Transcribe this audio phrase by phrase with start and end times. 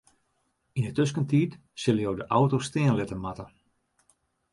[0.77, 1.51] Yn 'e tuskentiid
[1.83, 3.45] sille jo de auto stean litte moatte.